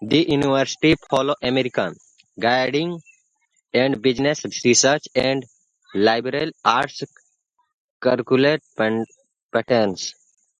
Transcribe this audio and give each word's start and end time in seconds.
The 0.00 0.24
university 0.26 0.94
follows 1.10 1.36
American 1.42 1.94
grading 2.40 3.02
and 3.74 4.00
business, 4.00 4.42
research 4.64 5.02
and 5.14 5.44
liberal 5.94 6.50
arts 6.64 7.02
curricular 8.02 8.58
patterns. 9.52 10.14